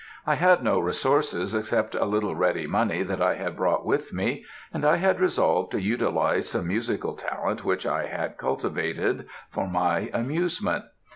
I 0.25 0.33
had 0.33 0.63
no 0.63 0.79
resources 0.79 1.53
except 1.53 1.93
a 1.93 2.05
little 2.05 2.33
ready 2.35 2.65
money 2.65 3.03
that 3.03 3.21
I 3.21 3.35
had 3.35 3.55
brought 3.55 3.85
with 3.85 4.11
me, 4.11 4.43
and 4.73 4.83
I 4.83 4.95
had 4.95 5.19
resolved 5.19 5.69
to 5.73 5.79
utilise 5.79 6.49
some 6.49 6.67
musical 6.67 7.13
talent 7.13 7.63
which 7.63 7.85
I 7.85 8.07
had 8.07 8.39
cultivated 8.39 9.27
for 9.51 9.67
my 9.69 10.09
amusement. 10.11 10.85